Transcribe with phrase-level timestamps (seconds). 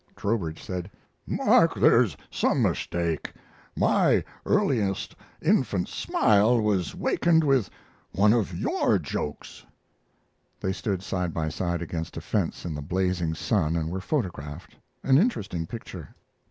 [0.15, 0.89] Trowbridge said:
[1.27, 3.33] "Mark, there's some mistake.
[3.77, 7.69] My earliest infant smile was wakened with
[8.11, 9.63] one of your jokes."
[10.59, 14.75] They stood side by side against a fence in the blazing sun and were photographed
[15.03, 16.15] an interesting picture.